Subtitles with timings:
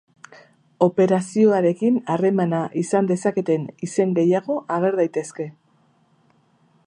[0.85, 5.49] Operazioarekin harremana izan dezaketen izen gehiago ager daitezke.